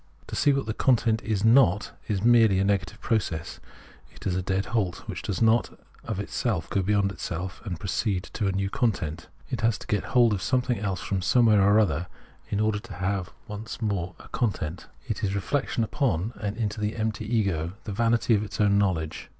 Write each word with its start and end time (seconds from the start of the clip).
To 0.25 0.35
see 0.35 0.51
what 0.51 0.65
the 0.65 0.73
content 0.73 1.21
is 1.21 1.45
not 1.45 1.91
is 2.07 2.23
merely 2.23 2.57
a 2.57 2.63
negative 2.63 2.99
process; 3.01 3.59
it 4.11 4.25
is 4.25 4.35
a 4.35 4.41
dead 4.41 4.65
halt, 4.73 5.07
which 5.07 5.21
does 5.21 5.43
not 5.43 5.79
of 6.03 6.19
itself 6.19 6.67
go 6.71 6.81
beyond 6.81 7.11
itself, 7.11 7.61
and 7.65 7.79
proceed 7.79 8.23
to 8.33 8.47
a 8.47 8.51
new 8.51 8.67
content; 8.67 9.27
it 9.51 9.61
has 9.61 9.77
to 9.77 9.85
get 9.85 10.05
hold 10.05 10.33
of 10.33 10.41
58 10.41 10.49
Phenomenology 10.49 10.57
of 10.57 10.63
Mind 10.63 10.65
something 10.65 10.85
else 10.89 11.01
from 11.01 11.21
somewhere 11.29 11.61
or 11.61 11.79
other 11.79 12.07
in 12.49 12.59
order 12.59 12.79
to 12.79 12.93
have 12.95 13.31
once 13.47 13.79
more 13.79 14.15
a 14.19 14.27
content. 14.29 14.87
It 15.07 15.23
is 15.23 15.35
reflection 15.35 15.83
upon 15.83 16.33
and 16.41 16.57
into 16.57 16.81
the 16.81 16.95
empty 16.95 17.25
ego, 17.27 17.73
the 17.83 17.91
vanity 17.93 18.33
of 18.33 18.43
its 18.43 18.59
own 18.59 18.79
knowledge. 18.79 19.29